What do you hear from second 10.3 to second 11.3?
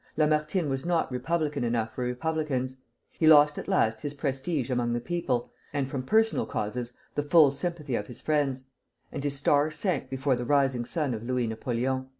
the rising sun of